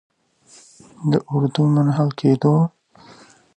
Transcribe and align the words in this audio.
د 1.11 1.13
اردو 1.31 1.63
د 1.65 1.71
منحل 1.75 2.09
کیدو 2.19 2.53